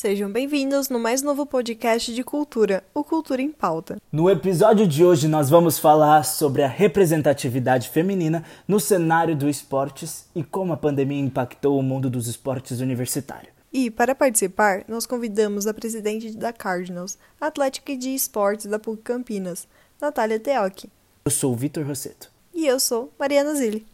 [0.00, 3.98] Sejam bem-vindos no mais novo podcast de cultura, o Cultura em Pauta.
[4.10, 10.24] No episódio de hoje nós vamos falar sobre a representatividade feminina no cenário do esportes
[10.34, 13.52] e como a pandemia impactou o mundo dos esportes universitários.
[13.70, 19.68] E, para participar, nós convidamos a presidente da Cardinals, Atlética de Esportes da PUC Campinas,
[20.00, 20.86] Natália Teoc.
[21.26, 22.32] Eu sou o Vitor Rosseto.
[22.54, 23.84] E eu sou Mariana Zilli.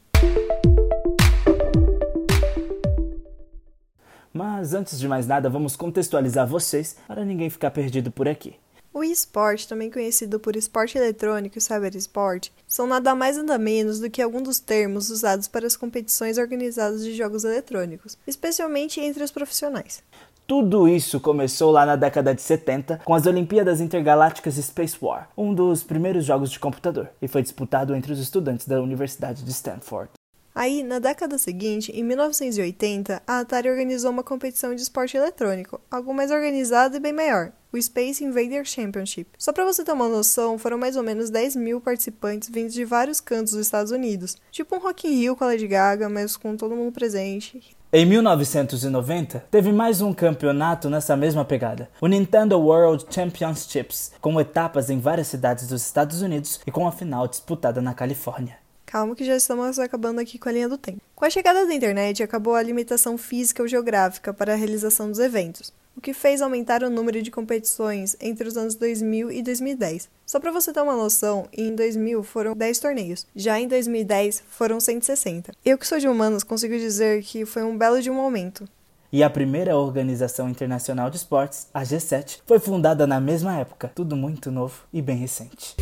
[4.36, 8.54] Mas antes de mais nada, vamos contextualizar vocês para ninguém ficar perdido por aqui.
[8.92, 14.10] O esporte, também conhecido por esporte eletrônico e cyberesporte, são nada mais nada menos do
[14.10, 19.30] que alguns dos termos usados para as competições organizadas de jogos eletrônicos, especialmente entre os
[19.30, 20.02] profissionais.
[20.46, 25.52] Tudo isso começou lá na década de 70 com as Olimpíadas Intergalácticas Space War, um
[25.52, 30.10] dos primeiros jogos de computador, e foi disputado entre os estudantes da Universidade de Stanford.
[30.56, 36.14] Aí, na década seguinte, em 1980, a Atari organizou uma competição de esporte eletrônico, algo
[36.14, 39.28] mais organizado e bem maior, o Space Invader Championship.
[39.36, 42.86] Só para você ter uma noção, foram mais ou menos 10 mil participantes vindos de
[42.86, 46.38] vários cantos dos Estados Unidos, tipo um Rock in Rio com a Lady Gaga, mas
[46.38, 47.76] com todo mundo presente.
[47.92, 54.88] Em 1990, teve mais um campeonato nessa mesma pegada, o Nintendo World Championships, com etapas
[54.88, 58.64] em várias cidades dos Estados Unidos e com a final disputada na Califórnia.
[58.86, 61.00] Calma que já estamos acabando aqui com a linha do tempo.
[61.16, 65.18] Com a chegada da internet, acabou a limitação física ou geográfica para a realização dos
[65.18, 70.08] eventos, o que fez aumentar o número de competições entre os anos 2000 e 2010.
[70.24, 74.78] Só para você ter uma noção, em 2000 foram 10 torneios, já em 2010 foram
[74.78, 75.52] 160.
[75.64, 78.68] Eu que sou de humanos consigo dizer que foi um belo de um aumento.
[79.12, 84.14] E a primeira organização internacional de esportes, a G7, foi fundada na mesma época, tudo
[84.14, 85.74] muito novo e bem recente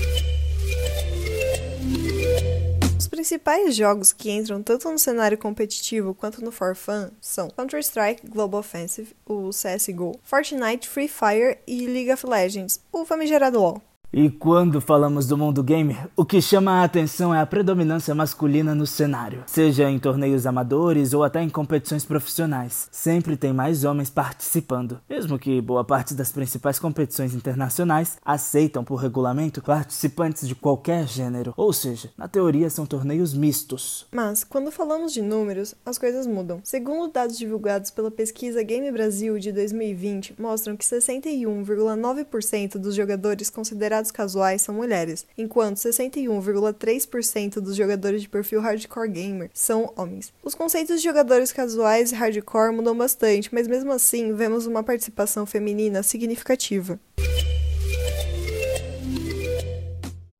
[3.25, 8.61] principais jogos que entram tanto no cenário competitivo quanto no for fun são Counter-Strike Global
[8.61, 13.94] Offensive, o CSGO, Fortnite, Free Fire e League of Legends, o famigerado LoL.
[14.17, 18.73] E quando falamos do mundo gamer, o que chama a atenção é a predominância masculina
[18.73, 19.43] no cenário.
[19.45, 25.01] Seja em torneios amadores ou até em competições profissionais, sempre tem mais homens participando.
[25.11, 31.53] Mesmo que boa parte das principais competições internacionais aceitam por regulamento participantes de qualquer gênero,
[31.57, 34.07] ou seja, na teoria são torneios mistos.
[34.13, 36.61] Mas quando falamos de números, as coisas mudam.
[36.63, 44.04] Segundo dados divulgados pela pesquisa Game Brasil de 2020, mostram que 61,9% dos jogadores considerados
[44.11, 50.33] casuais são mulheres, enquanto 61,3% dos jogadores de perfil hardcore gamer são homens.
[50.43, 55.47] Os conceitos de jogadores casuais e hardcore mudam bastante, mas mesmo assim vemos uma participação
[55.47, 56.99] feminina significativa.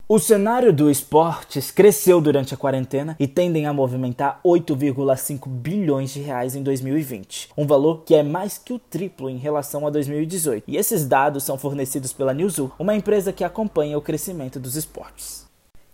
[0.07, 6.21] O cenário do esportes cresceu durante a quarentena e tendem a movimentar 8,5 bilhões de
[6.21, 10.65] reais em 2020, um valor que é mais que o triplo em relação a 2018.
[10.69, 15.47] E esses dados são fornecidos pela Newzoo, uma empresa que acompanha o crescimento dos esportes.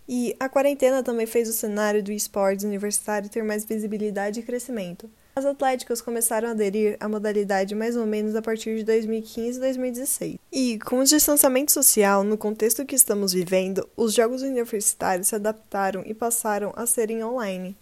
[0.08, 5.08] E a quarentena também fez o cenário do esportes universitário ter mais visibilidade e crescimento.
[5.34, 9.60] As atléticas começaram a aderir à modalidade mais ou menos a partir de 2015 e
[9.60, 10.38] 2016.
[10.52, 16.02] E, com o distanciamento social no contexto que estamos vivendo, os jogos universitários se adaptaram
[16.04, 17.76] e passaram a serem online.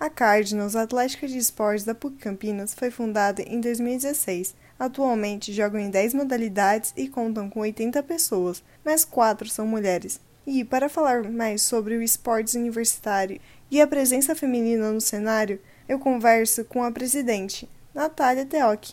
[0.00, 4.54] A Cardinals, a Atlética de Esportes da PUC Campinas, foi fundada em 2016.
[4.76, 10.18] Atualmente jogam em 10 modalidades e contam com 80 pessoas, mas 4 são mulheres.
[10.44, 13.40] E para falar mais sobre o esportes universitário
[13.72, 18.90] e a presença feminina no cenário, eu converso com a presidente, Natália Teoc.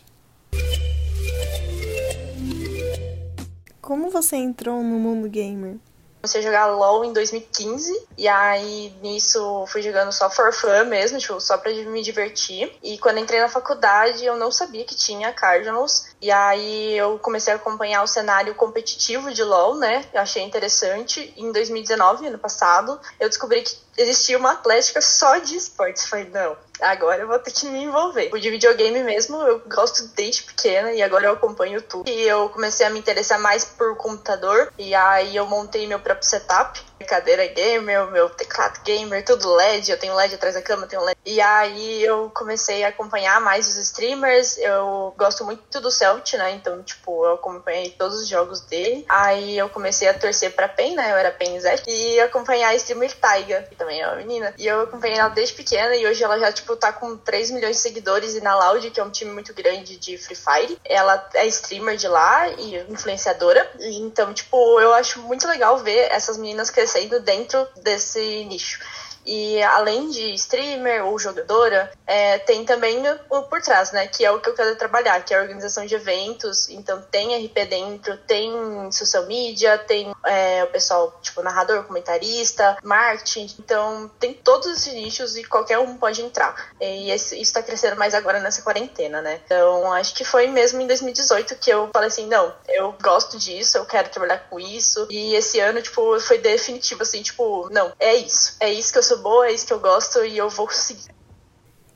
[3.82, 5.76] Como você entrou no mundo gamer?
[6.22, 11.18] Comecei a jogar LoL em 2015, e aí nisso fui jogando só for fun mesmo,
[11.18, 12.70] tipo, só pra me divertir.
[12.82, 17.52] E quando entrei na faculdade, eu não sabia que tinha Cardinals, e aí eu comecei
[17.54, 20.04] a acompanhar o cenário competitivo de LoL, né?
[20.12, 21.32] Eu achei interessante.
[21.38, 26.06] Em 2019, ano passado, eu descobri que existia uma atlética só de esportes.
[26.06, 28.30] Falei, não, agora eu vou ter que me envolver.
[28.32, 32.08] O de videogame mesmo, eu gosto desde pequena e agora eu acompanho tudo.
[32.08, 36.26] E eu comecei a me interessar mais por computador e aí eu montei meu próprio
[36.26, 36.80] setup
[37.10, 41.18] cadeira gamer, meu teclado gamer, tudo LED, eu tenho LED atrás da cama, tenho LED.
[41.26, 46.52] E aí eu comecei a acompanhar mais os streamers, eu gosto muito do Celt, né?
[46.52, 49.04] Então, tipo, eu acompanhei todos os jogos dele.
[49.08, 51.10] Aí eu comecei a torcer pra PEN, né?
[51.10, 51.82] Eu era PEN Zé.
[51.88, 54.54] E acompanhar a streamer Taiga, também é uma menina.
[54.58, 57.76] E eu acompanhei ela desde pequena e hoje ela já, tipo, tá com 3 milhões
[57.76, 60.78] de seguidores e na Loud, que é um time muito grande de Free Fire.
[60.84, 63.68] Ela é streamer de lá e influenciadora.
[63.80, 68.80] Então, tipo, eu acho muito legal ver essas meninas crescendo dentro desse nicho.
[69.24, 74.06] E além de streamer ou jogadora, é, tem também o por trás, né?
[74.06, 76.68] Que é o que eu quero trabalhar, que é a organização de eventos.
[76.68, 78.52] Então tem RP dentro, tem
[78.90, 83.54] social media, tem é, o pessoal, tipo, narrador, comentarista, marketing.
[83.58, 86.70] Então tem todos esses nichos e qualquer um pode entrar.
[86.80, 89.40] E isso está crescendo mais agora nessa quarentena, né?
[89.44, 93.78] Então acho que foi mesmo em 2018 que eu falei assim, não, eu gosto disso,
[93.78, 95.06] eu quero trabalhar com isso.
[95.10, 98.56] E esse ano, tipo, foi definitivo, assim, tipo, não, é isso.
[98.60, 101.12] É isso que eu sou boa, é isso que eu gosto e eu vou conseguir.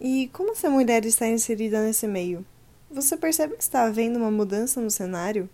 [0.00, 2.44] E como essa mulher está inserida nesse meio?
[2.90, 5.48] Você percebe que está havendo uma mudança no cenário?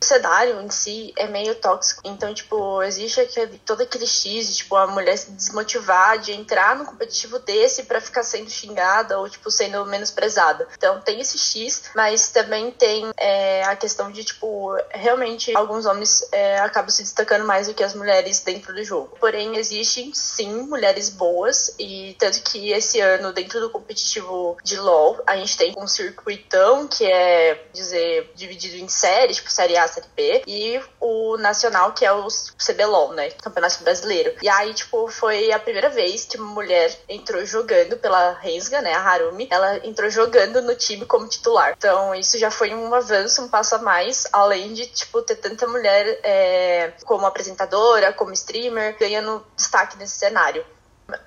[0.00, 2.02] O cenário em si é meio tóxico.
[2.04, 6.76] Então, tipo, existe aquele, todo aquele X de, tipo, a mulher se desmotivar de entrar
[6.76, 10.68] no competitivo desse para ficar sendo xingada ou, tipo, sendo menosprezada.
[10.76, 16.26] Então, tem esse X, mas também tem é, a questão de, tipo, realmente alguns homens
[16.30, 19.16] é, acabam se destacando mais do que as mulheres dentro do jogo.
[19.18, 25.22] Porém, existem, sim, mulheres boas e tanto que esse ano, dentro do competitivo de LoL,
[25.26, 30.06] a gente tem um circuitão que é, dizer, dividido em séries, tipo, série A, Série
[30.14, 32.26] B, e o Nacional, que é o
[32.58, 33.30] CBLOL, né?
[33.30, 34.34] Campeonato Brasileiro.
[34.42, 38.92] E aí, tipo, foi a primeira vez que uma mulher entrou jogando pela Rensga, né?
[38.92, 39.48] A Harumi.
[39.50, 41.74] Ela entrou jogando no time como titular.
[41.76, 45.66] Então, isso já foi um avanço, um passo a mais, além de, tipo, ter tanta
[45.66, 50.64] mulher é, como apresentadora, como streamer, ganhando destaque nesse cenário.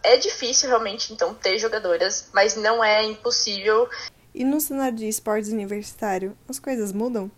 [0.03, 3.87] É difícil realmente, então, ter jogadoras, mas não é impossível.
[4.33, 7.31] E no cenário de esportes universitário, as coisas mudam?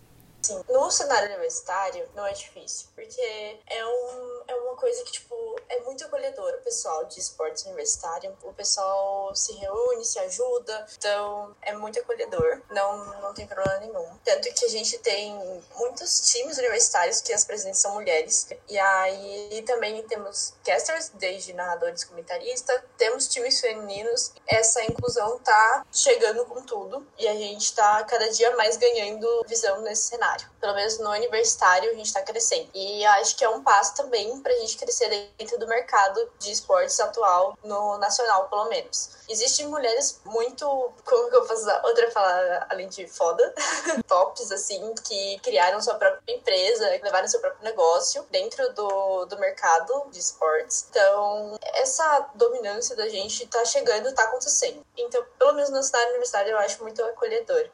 [0.52, 3.20] Sim, no cenário universitário não é difícil, porque
[3.66, 5.34] é, um, é uma coisa que, tipo,
[5.68, 8.36] é muito acolhedor o pessoal de esportes universitário.
[8.42, 14.08] O pessoal se reúne, se ajuda, então é muito acolhedor, não, não tem problema nenhum.
[14.24, 19.62] Tanto que a gente tem muitos times universitários que as presidentes são mulheres, e aí
[19.66, 24.32] também temos casters, desde narradores, comentaristas, temos times femininos.
[24.46, 29.80] Essa inclusão tá chegando com tudo, e a gente tá cada dia mais ganhando visão
[29.82, 30.48] nesse cenário.
[30.60, 32.68] Pelo menos no universitário a gente está crescendo.
[32.74, 36.98] E acho que é um passo também para a gente crescer dentro mercado de esportes
[37.00, 39.10] atual, no nacional pelo menos.
[39.28, 40.66] Existem mulheres muito,
[41.04, 43.54] como que eu posso outra palavra além de foda,
[44.06, 50.08] tops assim, que criaram sua própria empresa, levaram seu próprio negócio dentro do, do mercado
[50.10, 50.86] de esportes.
[50.90, 54.84] Então, essa dominância da gente tá chegando, tá acontecendo.
[54.96, 57.68] Então, pelo menos no cenário universitário, eu acho muito acolhedor.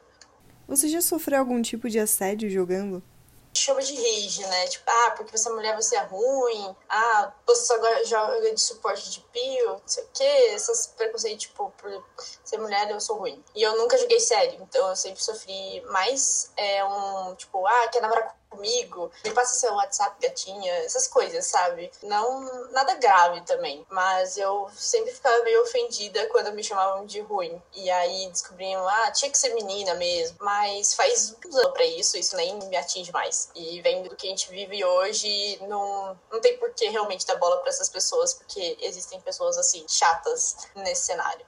[0.67, 3.01] Você já sofreu algum tipo de assédio jogando?
[3.59, 4.67] Chama de rage, né?
[4.67, 6.75] Tipo, ah, porque você é mulher, você é ruim.
[6.87, 10.51] Ah, você só joga de suporte de pio, não sei o quê.
[10.53, 12.03] Essas preconceitos, tipo, por
[12.45, 13.43] ser mulher, eu sou ruim.
[13.53, 18.01] E eu nunca joguei sério, então eu sempre sofri mais é, um, tipo, ah, quer
[18.01, 21.91] namorar comigo, me passa seu WhatsApp, gatinha, essas coisas, sabe?
[22.03, 27.61] Não, nada grave também, mas eu sempre ficava meio ofendida quando me chamavam de ruim.
[27.73, 32.17] E aí descobriam, ah, tinha que ser menina mesmo, mas faz uns anos pra isso,
[32.17, 33.49] isso nem me atinge mais.
[33.55, 37.35] E vendo do que a gente vive hoje, não, não tem por que realmente dar
[37.35, 41.45] bola para essas pessoas, porque existem pessoas assim, chatas nesse cenário.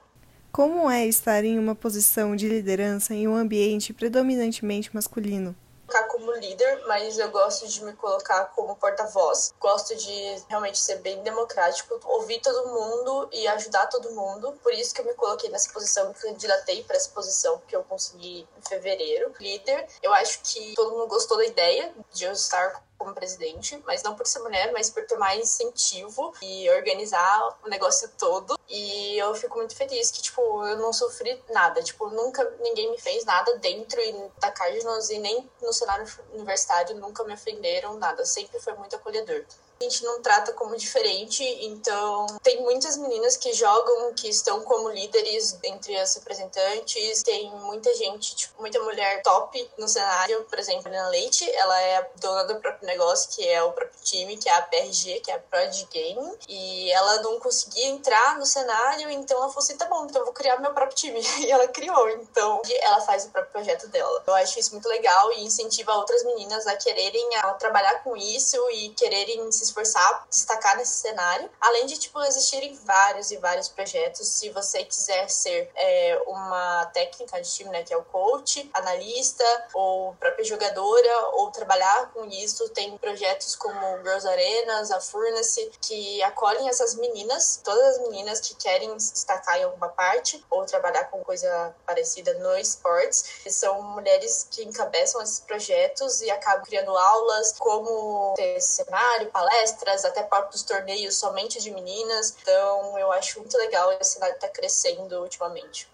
[0.52, 5.56] Como é estar em uma posição de liderança em um ambiente predominantemente masculino?
[5.92, 9.54] Colocar como líder, mas eu gosto de me colocar como porta-voz.
[9.60, 14.52] Gosto de realmente ser bem democrático, ouvir todo mundo e ajudar todo mundo.
[14.62, 17.84] Por isso que eu me coloquei nessa posição, me candidatei para essa posição que eu
[17.84, 19.34] consegui em fevereiro.
[19.38, 24.02] Líder, eu acho que todo mundo gostou da ideia de eu estar como presidente, mas
[24.02, 28.56] não por ser mulher, mas por ter mais incentivo e organizar o negócio todo.
[28.68, 31.82] E eu fico muito feliz que, tipo, eu não sofri nada.
[31.82, 34.00] Tipo, nunca ninguém me fez nada dentro
[34.38, 38.24] da Cardinals e nem no cenário universitário nunca me ofenderam, nada.
[38.24, 39.44] Sempre foi muito acolhedor
[39.82, 45.58] gente não trata como diferente, então tem muitas meninas que jogam, que estão como líderes
[45.64, 51.08] entre as representantes, tem muita gente, tipo, muita mulher top no cenário, por exemplo, a
[51.08, 54.62] Leite, ela é dona do próprio negócio, que é o próprio time, que é a
[54.62, 59.48] PRG, que é a Prod Game, e ela não conseguia entrar no cenário, então ela
[59.48, 62.60] falou assim, tá bom, então eu vou criar meu próprio time, e ela criou, então
[62.80, 64.22] ela faz o próprio projeto dela.
[64.26, 68.56] Eu acho isso muito legal e incentiva outras meninas a quererem a trabalhar com isso
[68.70, 71.50] e quererem se esforçar, destacar nesse cenário.
[71.60, 74.28] Além de, tipo, existirem vários e vários projetos.
[74.28, 79.44] Se você quiser ser é, uma técnica de time, né, que é o coach, analista,
[79.74, 86.22] ou própria jogadora, ou trabalhar com isso, tem projetos como Girls Arenas, a Furnace, que
[86.22, 91.04] acolhem essas meninas, todas as meninas que querem se destacar em alguma parte ou trabalhar
[91.04, 93.24] com coisa parecida no esportes.
[93.48, 99.30] São mulheres que encabeçam esses projetos e acabam criando aulas, como ter cenário,
[99.62, 102.36] palestras, até próprios torneios somente de meninas.
[102.42, 105.88] Então, eu acho muito legal esse cenário está crescendo ultimamente.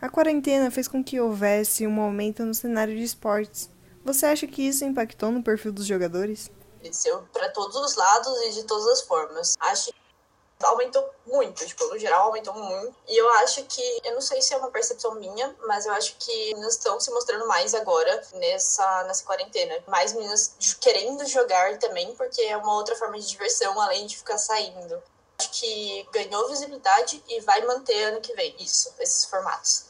[0.00, 3.70] A quarentena fez com que houvesse um aumento no cenário de esportes.
[4.04, 6.50] Você acha que isso impactou no perfil dos jogadores?
[6.80, 9.54] Cresceu para todos os lados e de todas as formas.
[9.60, 9.92] Acho
[10.64, 12.94] aumentou muito, tipo, no geral aumentou muito.
[13.08, 16.16] E eu acho que, eu não sei se é uma percepção minha, mas eu acho
[16.18, 19.74] que meninas estão se mostrando mais agora nessa, nessa quarentena.
[19.86, 24.38] Mais meninas querendo jogar também, porque é uma outra forma de diversão além de ficar
[24.38, 25.02] saindo.
[25.38, 29.86] Acho que ganhou visibilidade e vai manter ano que vem isso, esses formatos.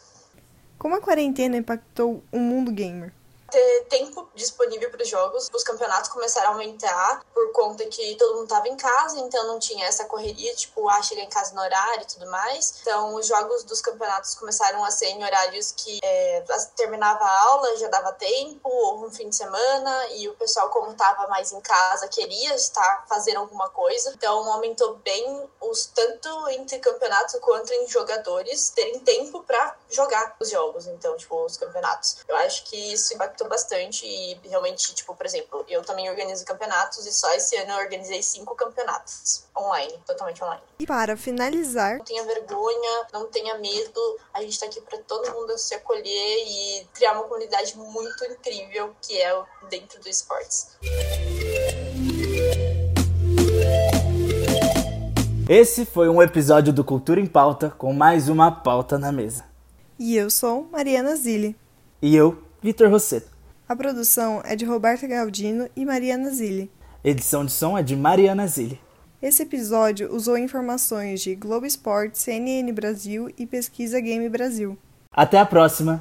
[0.78, 3.12] Como a quarentena impactou o mundo gamer?
[3.52, 5.50] Ter tempo disponível para os jogos.
[5.52, 9.58] Os campeonatos começaram a aumentar por conta que todo mundo estava em casa, então não
[9.58, 12.80] tinha essa correria, tipo, ah, chegar em casa no horário e tudo mais.
[12.80, 16.42] Então, os jogos dos campeonatos começaram a ser em horários que é,
[16.74, 20.92] terminava a aula, já dava tempo, ou um fim de semana, e o pessoal, como
[20.92, 24.12] estava mais em casa, queria estar fazendo alguma coisa.
[24.16, 30.48] Então, aumentou bem os tanto entre campeonatos quanto em jogadores terem tempo para jogar os
[30.48, 32.16] jogos, então, tipo, os campeonatos.
[32.26, 36.44] Eu acho que isso impactou impactou bastante e realmente, tipo, por exemplo, eu também organizo
[36.44, 40.62] campeonatos e só esse ano eu organizei cinco campeonatos online, totalmente online.
[40.78, 45.32] E para finalizar, não tenha vergonha, não tenha medo, a gente tá aqui para todo
[45.32, 46.04] mundo se acolher
[46.46, 50.76] e criar uma comunidade muito incrível que é dentro do esportes.
[55.48, 59.44] Esse foi um episódio do Cultura em Pauta com mais uma pauta na mesa.
[59.98, 61.54] E eu sou Mariana Zilli.
[62.00, 63.31] E eu, Vitor Rosseto.
[63.68, 66.70] A produção é de Roberta Galdino e Mariana Zilli.
[67.02, 68.80] Edição de som é de Mariana Zilli.
[69.20, 74.76] Esse episódio usou informações de Globo Esporte, CNN Brasil e Pesquisa Game Brasil.
[75.12, 76.00] Até a próxima!